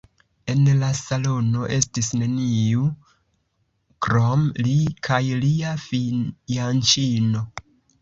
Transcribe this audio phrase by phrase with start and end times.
[0.51, 2.87] En la salono estis neniu
[4.09, 4.77] krom li
[5.11, 7.49] kaj lia fianĉino.